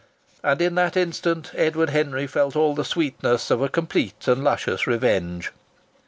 And 0.43 0.59
in 0.63 0.73
that 0.73 0.97
instant 0.97 1.51
Edward 1.53 1.91
Henry 1.91 2.25
felt 2.25 2.55
all 2.55 2.73
the 2.73 2.83
sweetness 2.83 3.51
of 3.51 3.61
a 3.61 3.69
complete 3.69 4.27
and 4.27 4.43
luscious 4.43 4.87
revenge. 4.87 5.51